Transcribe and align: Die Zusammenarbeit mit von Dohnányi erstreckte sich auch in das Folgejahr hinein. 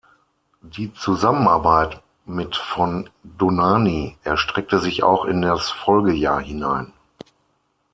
Die 0.63 0.91
Zusammenarbeit 0.95 2.01
mit 2.25 2.55
von 2.55 3.07
Dohnányi 3.37 4.15
erstreckte 4.23 4.79
sich 4.79 5.03
auch 5.03 5.25
in 5.25 5.43
das 5.43 5.69
Folgejahr 5.69 6.41
hinein. 6.41 6.91